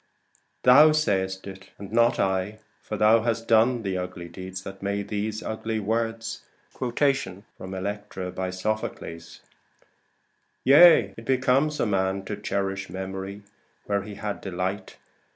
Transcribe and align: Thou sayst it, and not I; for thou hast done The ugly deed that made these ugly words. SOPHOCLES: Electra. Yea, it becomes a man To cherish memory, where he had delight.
Thou 0.63 0.93
sayst 0.93 1.45
it, 1.45 1.69
and 1.77 1.91
not 1.91 2.19
I; 2.19 2.57
for 2.81 2.97
thou 2.97 3.21
hast 3.21 3.47
done 3.47 3.83
The 3.83 3.99
ugly 3.99 4.27
deed 4.29 4.55
that 4.63 4.81
made 4.81 5.09
these 5.09 5.43
ugly 5.43 5.79
words. 5.79 6.41
SOPHOCLES: 6.79 7.27
Electra. 7.59 8.51
Yea, 10.63 11.13
it 11.15 11.25
becomes 11.25 11.79
a 11.79 11.85
man 11.85 12.25
To 12.25 12.35
cherish 12.35 12.89
memory, 12.89 13.43
where 13.85 14.01
he 14.01 14.15
had 14.15 14.41
delight. 14.41 14.97